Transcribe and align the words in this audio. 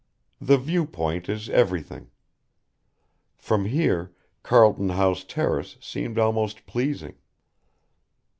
The 0.39 0.57
view 0.57 0.87
point 0.87 1.29
is 1.29 1.47
everything. 1.49 2.09
From 3.37 3.65
here 3.65 4.15
Carlton 4.41 4.89
House 4.89 5.23
Terrace 5.23 5.77
seemed 5.79 6.17
almost 6.17 6.65
pleasing. 6.65 7.17